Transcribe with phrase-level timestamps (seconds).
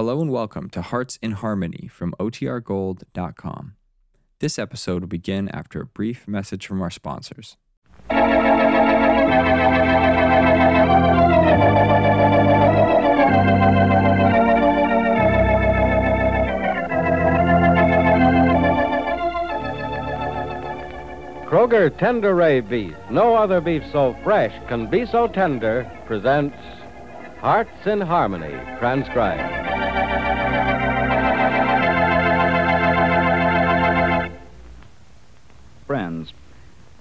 [0.00, 3.74] Hello and welcome to Hearts in Harmony from OTRGold.com.
[4.38, 7.58] This episode will begin after a brief message from our sponsors.
[21.44, 26.56] Kroger Tenderay Beef, no other beef so fresh can be so tender, presents
[27.42, 29.69] Hearts in Harmony, transcribed.
[35.86, 36.32] Friends,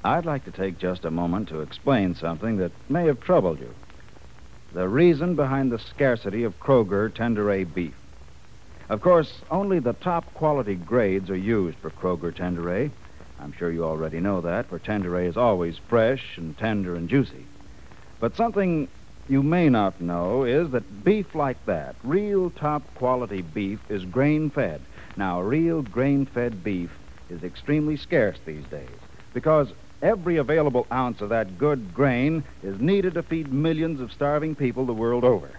[0.03, 3.73] I'd like to take just a moment to explain something that may have troubled you.
[4.73, 7.93] The reason behind the scarcity of Kroger Tenderay beef.
[8.89, 12.89] Of course, only the top quality grades are used for Kroger Tenderay.
[13.39, 17.45] I'm sure you already know that, for Tenderay is always fresh and tender and juicy.
[18.19, 18.87] But something
[19.29, 24.49] you may not know is that beef like that, real top quality beef, is grain
[24.49, 24.81] fed.
[25.15, 26.89] Now, real grain fed beef
[27.29, 28.99] is extremely scarce these days
[29.33, 34.55] because every available ounce of that good grain is needed to feed millions of starving
[34.55, 35.51] people the world over.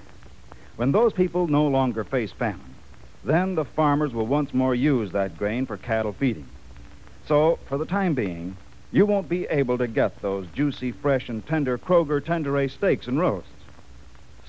[0.77, 2.75] When those people no longer face famine,
[3.23, 6.49] then the farmers will once more use that grain for cattle feeding.
[7.29, 8.57] So, for the time being,
[8.91, 13.21] you won't be able to get those juicy, fresh, and tender Kroger Tenderay steaks and
[13.21, 13.60] roasts.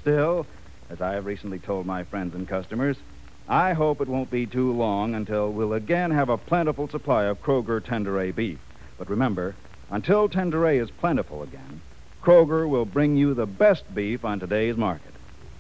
[0.02, 0.48] Still,
[0.90, 2.98] as I have recently told my friends and customers,
[3.48, 7.42] I hope it won't be too long until we'll again have a plentiful supply of
[7.42, 8.60] Kroger Tenderay beef.
[8.98, 9.56] But remember,
[9.92, 11.82] until Tenderay is plentiful again,
[12.24, 15.14] Kroger will bring you the best beef on today's market.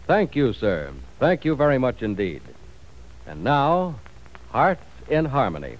[0.08, 0.92] Thank you, sir.
[1.20, 2.42] Thank you very much indeed.
[3.28, 3.96] And now,
[4.50, 5.78] Hearts in Harmony.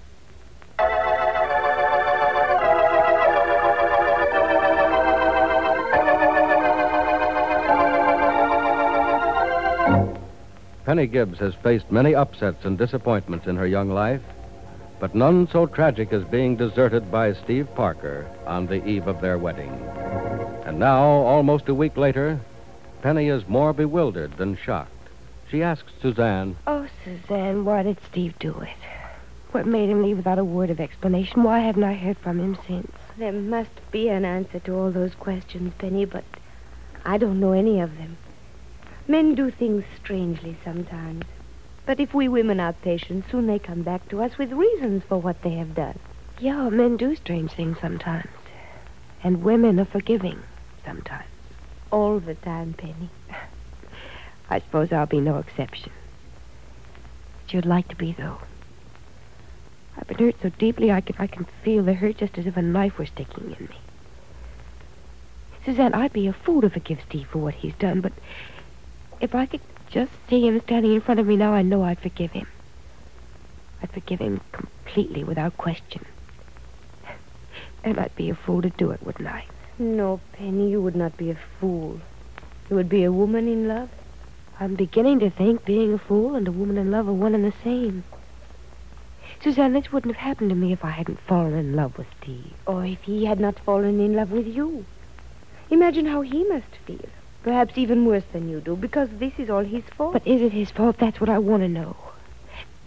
[10.92, 14.20] Penny Gibbs has faced many upsets and disappointments in her young life,
[15.00, 19.38] but none so tragic as being deserted by Steve Parker on the eve of their
[19.38, 19.70] wedding.
[20.66, 22.38] And now, almost a week later,
[23.00, 25.08] Penny is more bewildered than shocked.
[25.50, 28.76] She asks Suzanne, Oh, Suzanne, why did Steve do it?
[29.52, 31.42] What made him leave without a word of explanation?
[31.42, 32.92] Why haven't I heard from him since?
[33.16, 36.24] There must be an answer to all those questions, Penny, but
[37.02, 38.18] I don't know any of them.
[39.08, 41.24] Men do things strangely sometimes.
[41.84, 45.18] But if we women are patient, soon they come back to us with reasons for
[45.18, 45.98] what they have done.
[46.38, 48.30] Yeah, men do strange things sometimes.
[49.24, 50.38] And women are forgiving
[50.84, 51.28] sometimes.
[51.90, 53.10] All the time, Penny.
[54.50, 55.92] I suppose I'll be no exception.
[57.42, 58.38] But you'd like to be, though.
[59.96, 62.56] I've been hurt so deeply I can, I can feel the hurt just as if
[62.56, 63.78] a knife were sticking in me.
[65.64, 68.12] Suzanne, I'd be a fool to forgive Steve for what he's done, but
[69.22, 72.00] if I could just see him standing in front of me now, I know I'd
[72.00, 72.48] forgive him.
[73.80, 76.04] I'd forgive him completely without question.
[77.84, 79.44] And I'd be a fool to do it, wouldn't I?
[79.78, 82.00] No, Penny, you would not be a fool.
[82.68, 83.90] You would be a woman in love.
[84.58, 87.44] I'm beginning to think being a fool and a woman in love are one and
[87.44, 88.02] the same.
[89.42, 92.54] Suzanne, this wouldn't have happened to me if I hadn't fallen in love with Steve.
[92.66, 94.84] Or if he had not fallen in love with you.
[95.70, 97.08] Imagine how he must feel.
[97.42, 100.12] Perhaps even worse than you do, because this is all his fault.
[100.12, 100.98] But is it his fault?
[100.98, 101.96] That's what I want to know.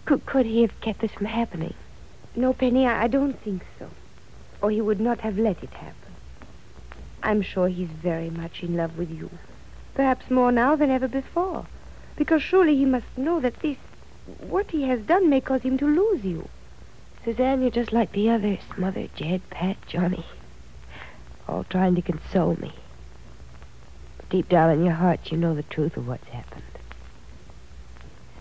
[0.06, 1.74] Could, could he have kept this from happening?
[2.34, 3.90] No, Penny, I, I don't think so.
[4.62, 6.14] Or he would not have let it happen.
[7.22, 9.30] I'm sure he's very much in love with you.
[9.94, 11.66] Perhaps more now than ever before.
[12.16, 13.76] Because surely he must know that this,
[14.40, 16.48] what he has done, may cause him to lose you.
[17.24, 18.60] Suzanne, you're just like the others.
[18.78, 20.24] Mother, Jed, Pat, Johnny.
[21.48, 22.72] All trying to console me.
[24.30, 26.62] Deep down in your heart, you know the truth of what's happened.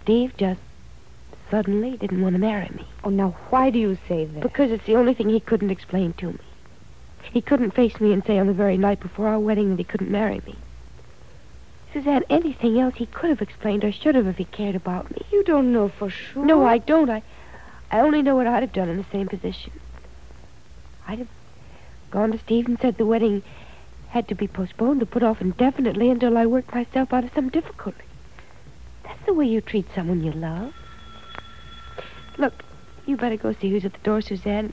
[0.01, 0.59] Steve just
[1.51, 2.85] suddenly didn't want to marry me.
[3.03, 4.41] Oh, now why do you say that?
[4.41, 6.39] Because it's the only thing he couldn't explain to me.
[7.31, 9.83] He couldn't face me and say on the very night before our wedding that he
[9.83, 10.55] couldn't marry me.
[11.93, 15.25] Suzanne, anything else he could have explained or should have if he cared about me.
[15.31, 16.45] You don't know for sure.
[16.45, 17.09] No, I don't.
[17.09, 17.23] I,
[17.91, 19.71] I only know what I'd have done in the same position.
[21.07, 21.27] I'd have
[22.11, 23.43] gone to Steve and said the wedding
[24.15, 27.49] had to be postponed or put off indefinitely until I worked myself out of some
[27.49, 28.05] difficulty.
[29.03, 30.73] That's the way you treat someone you love.
[32.37, 32.53] Look,
[33.05, 34.71] you better go see who's at the door, Suzanne.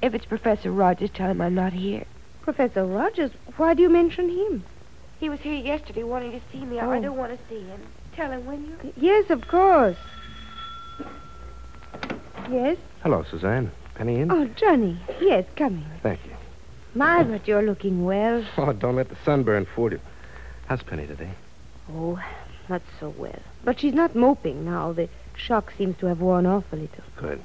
[0.00, 2.04] If it's Professor Rogers, tell him I'm not here.
[2.42, 3.32] Professor Rogers?
[3.56, 4.62] Why do you mention him?
[5.18, 6.78] He was here yesterday wanting to see me.
[6.78, 7.02] I- I Oh.
[7.02, 7.80] don't want to see him.
[8.14, 8.92] Tell him, will you?
[8.96, 9.96] Yes, of course.
[12.48, 12.76] Yes?
[13.02, 13.72] Hello, Suzanne.
[13.96, 14.30] Penny in?
[14.30, 14.96] Oh, Johnny.
[15.20, 15.84] Yes, come in.
[16.00, 16.27] Thank you.
[16.98, 18.44] My, but you're looking well.
[18.56, 20.00] Oh, don't let the sunburn fool you.
[20.66, 21.30] How's Penny today?
[21.92, 22.20] Oh,
[22.68, 23.38] not so well.
[23.64, 24.92] But she's not moping now.
[24.92, 27.04] The shock seems to have worn off a little.
[27.16, 27.40] Good.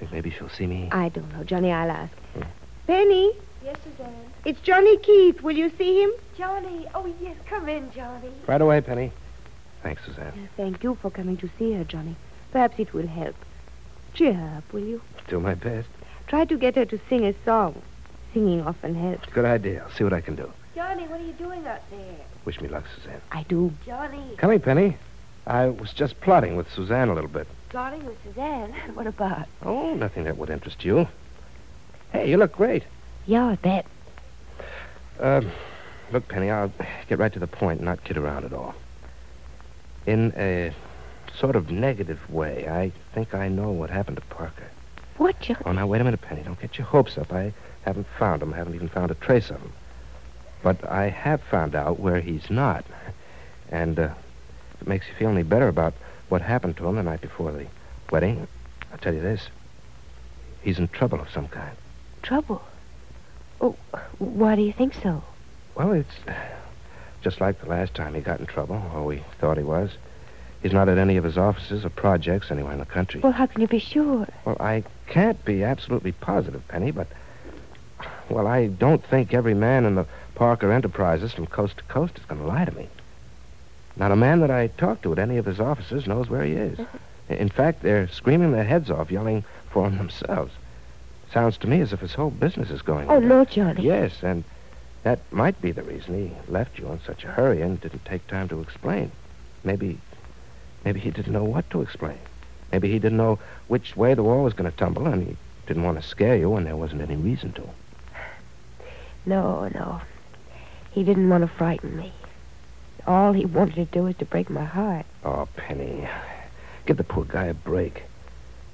[0.00, 0.88] Think maybe she'll see me?
[0.90, 1.70] I don't know, Johnny.
[1.70, 2.12] I'll ask.
[2.34, 2.42] Hmm.
[2.88, 3.30] Penny,
[3.64, 4.12] Yes, Suzanne.
[4.44, 5.40] it's Johnny Keith.
[5.40, 6.10] Will you see him?
[6.36, 6.88] Johnny.
[6.96, 7.36] Oh, yes.
[7.48, 8.32] Come in, Johnny.
[8.48, 9.12] Right away, Penny.
[9.84, 10.48] Thanks, Suzanne.
[10.56, 12.16] Thank you for coming to see her, Johnny.
[12.50, 13.36] Perhaps it will help.
[14.14, 15.00] Cheer her up, will you?
[15.28, 15.88] Do my best.
[16.26, 17.80] Try to get her to sing a song.
[18.34, 19.28] Singing often helps.
[19.32, 19.84] Good idea.
[19.84, 20.52] I'll see what I can do.
[20.74, 22.16] Johnny, what are you doing out there?
[22.44, 23.20] Wish me luck, Suzanne.
[23.30, 23.72] I do.
[23.86, 24.18] Johnny.
[24.30, 24.96] Come Coming, Penny.
[25.46, 27.46] I was just plotting with Suzanne a little bit.
[27.68, 28.72] Plotting with Suzanne.
[28.94, 29.46] What about?
[29.62, 31.06] Oh, nothing that would interest you.
[32.12, 32.82] Hey, you look great.
[33.26, 33.86] Yeah, I bet.
[35.20, 35.52] Um,
[36.12, 36.72] look, Penny, I'll
[37.08, 38.74] get right to the point and not kid around at all.
[40.06, 40.74] In a
[41.38, 44.70] sort of negative way, I think I know what happened to Parker.
[45.16, 45.36] What?
[45.64, 46.42] Oh, now, wait a minute, Penny.
[46.42, 47.32] Don't get your hopes up.
[47.32, 47.52] I
[47.84, 48.52] haven't found him.
[48.52, 49.72] I haven't even found a trace of him.
[50.62, 52.84] But I have found out where he's not.
[53.70, 54.14] And uh,
[54.74, 55.94] if it makes you feel any better about
[56.28, 57.66] what happened to him the night before the
[58.10, 58.48] wedding,
[58.90, 59.48] I'll tell you this.
[60.62, 61.76] He's in trouble of some kind.
[62.22, 62.62] Trouble.
[63.60, 63.76] Oh,
[64.18, 65.22] why do you think so?
[65.74, 66.14] Well, it's
[67.22, 69.90] just like the last time he got in trouble, or we thought he was.
[70.64, 73.20] He's not at any of his offices or projects anywhere in the country.
[73.20, 74.26] Well, how can you be sure?
[74.46, 77.06] Well, I can't be absolutely positive, Penny, but.
[78.30, 82.24] Well, I don't think every man in the Parker Enterprises from coast to coast is
[82.24, 82.88] going to lie to me.
[83.96, 86.52] Not a man that I talk to at any of his offices knows where he
[86.52, 86.78] is.
[86.78, 87.34] Mm-hmm.
[87.34, 90.54] In fact, they're screaming their heads off, yelling for him themselves.
[91.30, 93.10] Sounds to me as if his whole business is going.
[93.10, 93.82] Oh, no, Johnny.
[93.82, 94.44] Yes, and
[95.02, 98.26] that might be the reason he left you in such a hurry and didn't take
[98.28, 99.12] time to explain.
[99.62, 99.98] Maybe,
[100.84, 102.18] maybe he didn't know what to explain.
[102.72, 103.38] Maybe he didn't know
[103.68, 105.36] which way the wall was going to tumble, and he
[105.66, 107.62] didn't want to scare you when there wasn't any reason to.
[109.26, 110.00] No, no.
[110.90, 112.12] He didn't want to frighten me.
[113.06, 115.06] All he wanted to do was to break my heart.
[115.24, 116.08] Oh, Penny,
[116.86, 118.02] give the poor guy a break.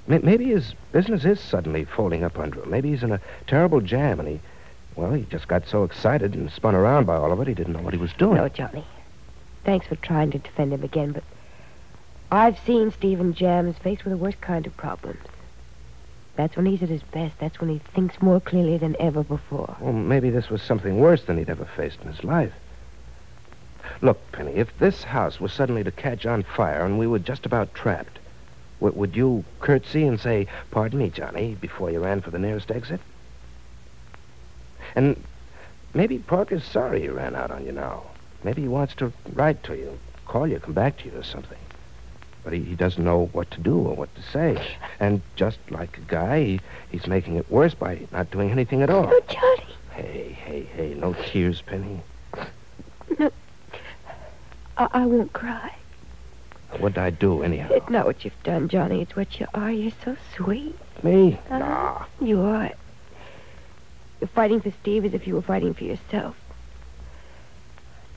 [0.07, 2.69] Maybe his business is suddenly folding up under him.
[2.69, 4.39] Maybe he's in a terrible jam, and he,
[4.95, 7.73] well, he just got so excited and spun around by all of it, he didn't
[7.73, 8.37] know what he was doing.
[8.37, 8.85] No, Johnny.
[9.63, 11.23] Thanks for trying to defend him again, but
[12.31, 15.19] I've seen Steve in jams faced with the worst kind of problems.
[16.37, 17.37] That's when he's at his best.
[17.39, 19.75] That's when he thinks more clearly than ever before.
[19.81, 22.53] Well, maybe this was something worse than he'd ever faced in his life.
[24.01, 27.45] Look, Penny, if this house was suddenly to catch on fire and we were just
[27.45, 28.17] about trapped,
[28.79, 32.71] w- would you curtsy and say, Pardon me, Johnny, before you ran for the nearest
[32.71, 33.01] exit?
[34.95, 35.21] And
[35.93, 38.03] maybe Parker's sorry he ran out on you now.
[38.43, 41.57] Maybe he wants to write to you, call you, come back to you or something.
[42.43, 44.61] But he, he doesn't know what to do or what to say.
[44.99, 46.59] And just like a guy, he,
[46.91, 49.07] he's making it worse by not doing anything at all.
[49.07, 49.75] No, Johnny.
[49.91, 52.01] Hey, hey, hey, no tears, Penny.
[53.19, 53.29] I,
[54.77, 55.75] I won't cry.
[56.79, 57.67] What'd I do, anyhow?
[57.71, 59.01] It's not what you've done, Johnny.
[59.01, 59.71] It's what you are.
[59.71, 60.75] You're so sweet.
[61.03, 61.37] Me?
[61.49, 61.59] Uh-huh.
[61.59, 62.05] Nah.
[62.21, 62.71] You are.
[64.21, 66.35] You're fighting for Steve as if you were fighting for yourself.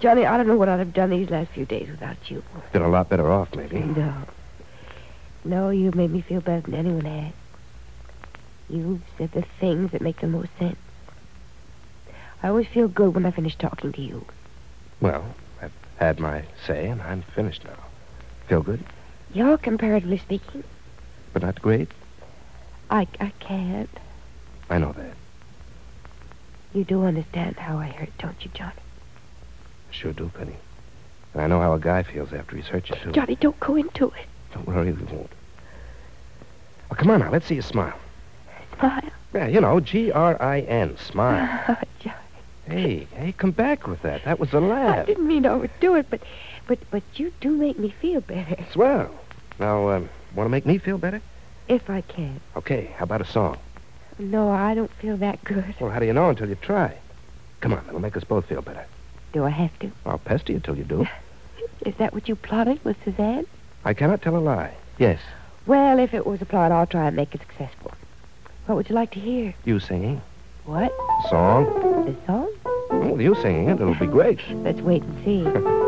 [0.05, 2.43] Johnny, I don't know what I'd have done these last few days without you.
[2.75, 3.79] Been a lot better off, maybe.
[3.79, 4.15] No.
[5.47, 7.33] No, you made me feel better than anyone had.
[8.69, 10.77] You said the things that make the most sense.
[12.43, 14.27] I always feel good when I finish talking to you.
[15.01, 15.25] Well,
[15.62, 17.79] I've had my say, and I'm finished now.
[18.47, 18.85] Feel good,
[19.33, 20.65] You're, comparatively speaking,
[21.33, 21.89] but not great.
[22.91, 23.89] I, I can't.
[24.69, 25.15] I know that.
[26.75, 28.75] You do understand how I hurt, don't you, Johnny?
[29.94, 30.56] Sure do, Penny.
[31.32, 33.13] And I know how a guy feels after he's hurt you, too.
[33.13, 34.27] Johnny, don't go into it.
[34.53, 35.31] Don't worry, we won't.
[36.91, 37.31] Well, come on now.
[37.31, 37.98] Let's see you smile.
[38.79, 39.01] Smile.
[39.32, 40.96] Yeah, you know, G-R-I-N.
[40.98, 41.60] Smile.
[41.69, 42.17] Oh, Johnny.
[42.67, 44.24] hey, hey, come back with that.
[44.24, 44.98] That was a laugh.
[45.01, 46.20] I didn't mean to overdo it, but,
[46.67, 48.56] but, but you do make me feel better.
[48.72, 49.10] Swell.
[49.58, 51.20] Now, um, want to make me feel better?
[51.69, 52.41] If I can.
[52.56, 53.58] Okay, how about a song?
[54.19, 55.74] No, I don't feel that good.
[55.81, 56.94] Well, how do you know until you try?
[57.60, 58.84] Come on, it'll make us both feel better.
[59.34, 59.91] Do I have to?
[60.06, 61.08] I'll pester you till you do.
[61.84, 63.44] Is that what you plotted with Suzanne?
[63.84, 64.72] I cannot tell a lie.
[64.96, 65.19] Yes,
[65.67, 67.91] Well, if it was a plot, I'll try and make it successful.
[68.67, 69.53] What would you like to hear?
[69.64, 70.22] you singing.
[70.67, 70.93] What?
[71.29, 71.64] Song?
[72.06, 72.48] The song?
[72.91, 74.38] Well, you singing it, it'll be great.
[74.50, 75.81] Let's wait and see.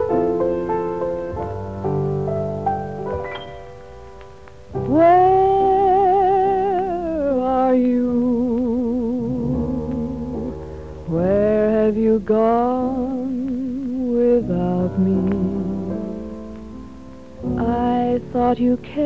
[18.58, 19.05] you cared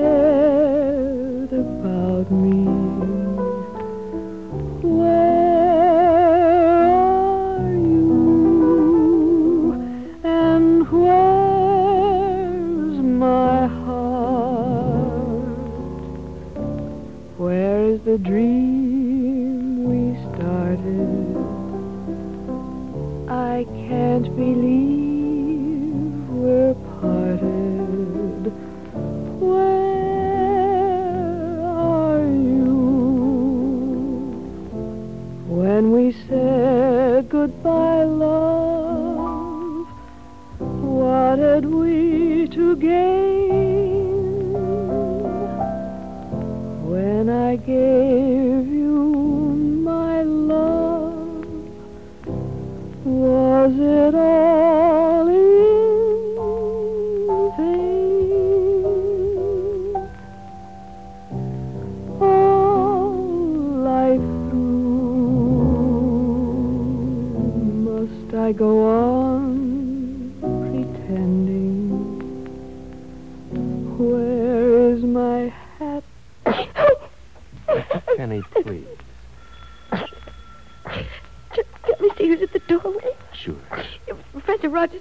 [37.51, 37.90] goodbye,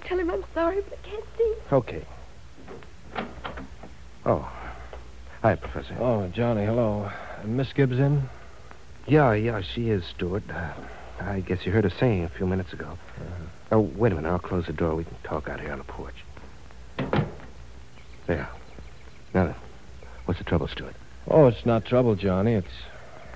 [0.00, 1.54] Rogers, tell him I'm sorry, but I can't see.
[1.72, 2.04] Okay.
[4.26, 4.50] Oh.
[5.42, 5.96] Hi, Professor.
[5.98, 7.04] Oh, Johnny, hello.
[7.04, 8.28] Uh, Miss Gibbs in?
[9.06, 10.42] Yeah, yeah, she is, Stuart.
[10.50, 10.72] Uh,
[11.20, 12.98] I guess you heard her singing a few minutes ago.
[13.72, 14.30] Oh, wait a minute.
[14.30, 14.94] I'll close the door.
[14.94, 16.14] We can talk out here on the porch.
[18.26, 18.48] There.
[19.34, 19.54] Now then,
[20.24, 20.94] what's the trouble, Stuart?
[21.28, 22.54] Oh, it's not trouble, Johnny.
[22.54, 22.68] It's,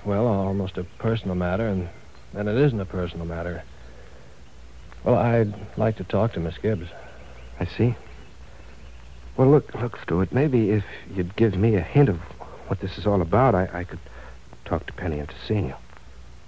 [0.05, 1.89] well, almost a personal matter, and
[2.33, 3.63] and it isn't a personal matter.
[5.05, 6.89] Well, I'd like to talk to Miss Gibbs.
[7.59, 7.95] I see.
[9.37, 10.31] Well, look, look, Stuart.
[10.31, 10.83] Maybe if
[11.15, 12.17] you'd give me a hint of
[12.67, 13.99] what this is all about, I, I could
[14.65, 15.75] talk to Penny into seeing you.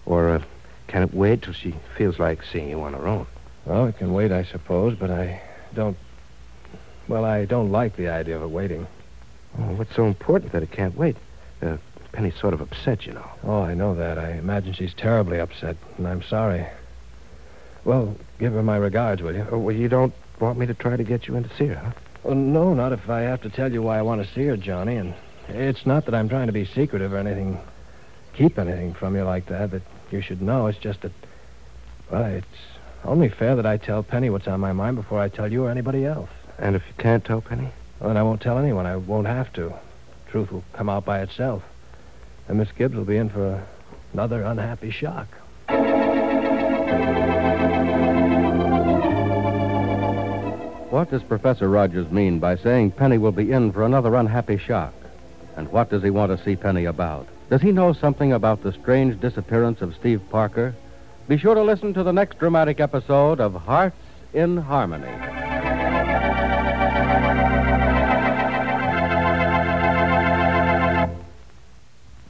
[0.08, 0.44] Or uh,
[0.88, 3.28] can it wait till she feels like seeing you on her own?
[3.66, 5.40] Well, it can wait, I suppose, but I
[5.76, 5.98] don't.
[7.08, 8.88] Well, I don't like the idea of it waiting.
[9.60, 11.16] Oh, what's so important that it can't wait?
[11.62, 11.78] Uh,
[12.12, 13.30] Penny's sort of upset, you know.
[13.44, 14.18] Oh, I know that.
[14.18, 16.66] I imagine she's terribly upset, and I'm sorry.
[17.88, 19.48] Well, give her my regards, will you?
[19.50, 21.76] Oh, well, you don't want me to try to get you in to see her,
[21.76, 21.92] huh?
[22.22, 24.58] Well, no, not if I have to tell you why I want to see her,
[24.58, 24.98] Johnny.
[24.98, 25.14] And
[25.48, 27.58] it's not that I'm trying to be secretive or anything,
[28.34, 30.68] keep anything from you like that that you should know.
[30.68, 31.14] It's just that,
[32.12, 32.46] well, it's
[33.06, 35.72] only fair that I tell Penny what's on my mind before I tell you or
[35.72, 36.30] anybody else.
[36.60, 37.70] And if you can't tell Penny?
[38.02, 38.86] Well, then I won't tell anyone.
[38.86, 39.74] I won't have to.
[40.30, 41.64] Truth will come out by itself.
[42.50, 43.66] And Miss Gibbs will be in for
[44.12, 45.30] another unhappy shock.
[50.98, 54.96] What does Professor Rogers mean by saying Penny will be in for another unhappy shock?
[55.56, 57.28] And what does he want to see Penny about?
[57.52, 60.74] Does he know something about the strange disappearance of Steve Parker?
[61.28, 63.96] Be sure to listen to the next dramatic episode of Hearts
[64.34, 65.47] in Harmony.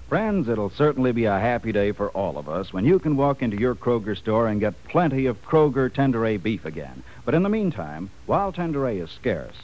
[0.10, 3.42] Friends, it'll certainly be a happy day for all of us when you can walk
[3.42, 7.04] into your Kroger store and get plenty of Kroger Tenderay beef again.
[7.26, 9.56] But in the meantime, while Tenderay is scarce,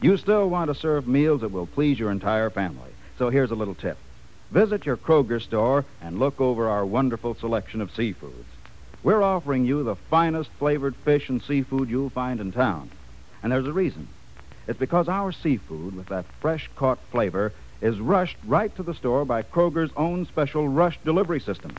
[0.00, 2.90] you still want to serve meals that will please your entire family.
[3.16, 3.96] So here's a little tip.
[4.50, 8.44] Visit your Kroger store and look over our wonderful selection of seafoods.
[9.04, 12.90] We're offering you the finest flavored fish and seafood you'll find in town.
[13.40, 14.08] And there's a reason.
[14.66, 19.24] It's because our seafood, with that fresh caught flavor, is rushed right to the store
[19.26, 21.76] by Kroger's own special rush delivery system.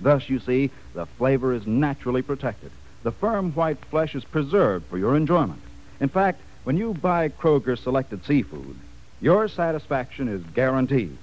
[0.00, 2.70] Thus, you see, the flavor is naturally protected.
[3.02, 5.60] The firm white flesh is preserved for your enjoyment.
[6.00, 8.76] In fact, when you buy Kroger selected seafood,
[9.20, 11.18] your satisfaction is guaranteed.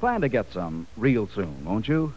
[0.00, 2.14] Plan to get some real soon, won't you?